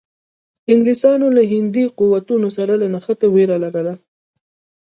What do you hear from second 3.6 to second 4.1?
لرله.